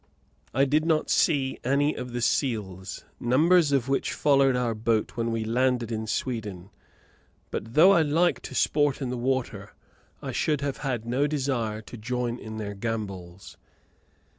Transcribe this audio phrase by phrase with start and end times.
[0.51, 5.29] I did not see any of the seals, numbers of which followed our boat when
[5.31, 6.71] we landed in Sweden;
[7.51, 9.75] but though I like to sport in the water
[10.19, 13.57] I should have had no desire to join in their gambols.